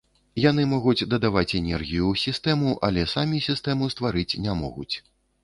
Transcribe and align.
Яны 0.43 0.63
могуць 0.69 1.07
дадаваць 1.11 1.55
энергію 1.59 2.03
ў 2.07 2.15
сістэму, 2.23 2.73
але 2.89 3.05
самі 3.13 3.43
сістэму 3.51 3.93
стварыць 3.97 4.31
не 4.49 4.59
могуць. 4.65 4.93